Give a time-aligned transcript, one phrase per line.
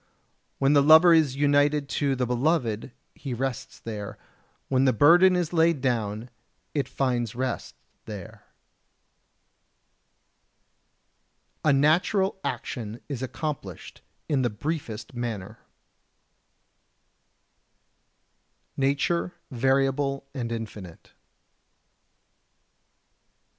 [0.57, 4.17] When the lover is united to the beloved he rests there;
[4.67, 6.31] when the burden is laid down
[6.73, 7.75] it finds rest
[8.05, 8.43] there.
[11.65, 11.69] 58.
[11.69, 15.59] A natural action is accomplished in the briefest manner.
[18.69, 21.11] [Sidenote: Nature Variable and Infinite.